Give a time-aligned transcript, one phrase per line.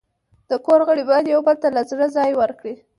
[0.49, 2.75] د کور غړي باید یو بل ته له زړه ځای ورکړي.